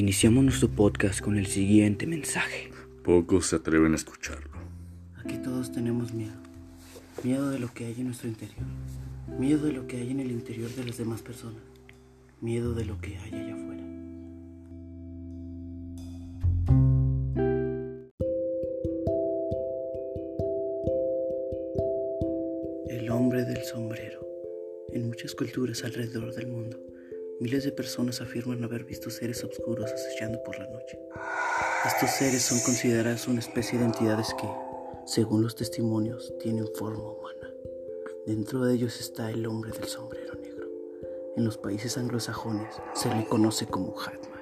[0.00, 2.70] Iniciamos nuestro podcast con el siguiente mensaje.
[3.04, 4.56] Pocos se atreven a escucharlo.
[5.22, 6.32] Aquí todos tenemos miedo.
[7.22, 8.64] Miedo de lo que hay en nuestro interior.
[9.38, 11.60] Miedo de lo que hay en el interior de las demás personas.
[12.40, 13.82] Miedo de lo que hay allá afuera.
[22.88, 24.26] El hombre del sombrero.
[24.94, 26.78] En muchas culturas alrededor del mundo,
[27.40, 30.98] miles de personas afirman haber visto seres oscuros acechando por la noche.
[31.86, 34.46] Estos seres son considerados una especie de entidades que,
[35.06, 37.50] según los testimonios, tienen forma humana.
[38.26, 40.68] Dentro de ellos está el hombre del sombrero negro.
[41.36, 44.40] En los países anglosajones se le conoce como Hatman.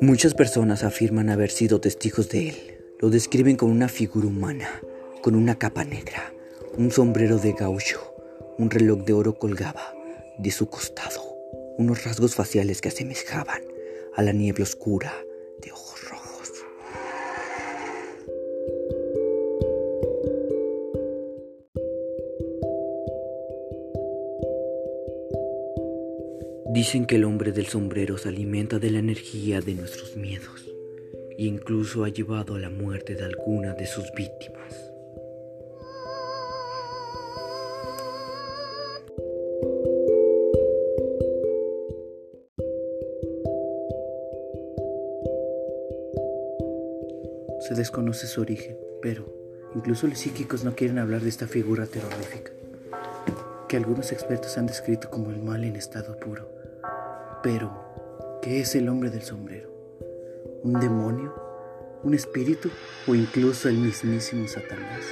[0.00, 2.73] Muchas personas afirman haber sido testigos de él.
[3.04, 4.80] Lo describen como una figura humana,
[5.20, 6.32] con una capa negra,
[6.78, 8.00] un sombrero de gaucho,
[8.56, 9.92] un reloj de oro colgaba
[10.38, 11.20] de su costado,
[11.76, 13.60] unos rasgos faciales que asemejaban
[14.16, 15.12] a la niebla oscura
[15.60, 16.50] de ojos rojos.
[26.72, 30.73] Dicen que el hombre del sombrero se alimenta de la energía de nuestros miedos
[31.38, 34.92] e incluso ha llevado a la muerte de algunas de sus víctimas.
[47.60, 49.24] Se desconoce su origen, pero
[49.74, 52.52] incluso los psíquicos no quieren hablar de esta figura terrorífica,
[53.68, 56.46] que algunos expertos han descrito como el mal en estado puro.
[57.42, 59.73] Pero, ¿qué es el hombre del sombrero?
[60.64, 61.34] un demonio,
[62.02, 62.70] un espíritu
[63.06, 65.04] o incluso el mismísimo Satanás.